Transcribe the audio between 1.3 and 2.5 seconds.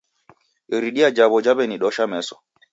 jaw'eni dosha meso.